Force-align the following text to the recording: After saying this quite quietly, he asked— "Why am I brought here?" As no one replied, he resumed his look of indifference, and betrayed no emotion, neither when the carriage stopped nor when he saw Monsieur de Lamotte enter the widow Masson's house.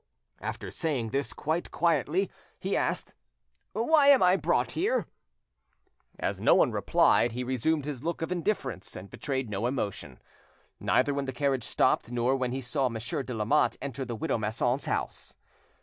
After 0.41 0.71
saying 0.71 1.09
this 1.11 1.31
quite 1.31 1.69
quietly, 1.69 2.31
he 2.59 2.75
asked— 2.75 3.13
"Why 3.73 4.07
am 4.07 4.23
I 4.23 4.35
brought 4.35 4.71
here?" 4.71 5.05
As 6.17 6.39
no 6.39 6.55
one 6.55 6.71
replied, 6.71 7.33
he 7.33 7.43
resumed 7.43 7.85
his 7.85 8.03
look 8.03 8.23
of 8.23 8.31
indifference, 8.31 8.95
and 8.95 9.11
betrayed 9.11 9.47
no 9.47 9.67
emotion, 9.67 10.19
neither 10.79 11.13
when 11.13 11.25
the 11.25 11.31
carriage 11.31 11.63
stopped 11.65 12.09
nor 12.11 12.35
when 12.35 12.51
he 12.51 12.61
saw 12.61 12.89
Monsieur 12.89 13.21
de 13.21 13.35
Lamotte 13.35 13.77
enter 13.79 14.03
the 14.03 14.15
widow 14.15 14.39
Masson's 14.39 14.87
house. 14.87 15.35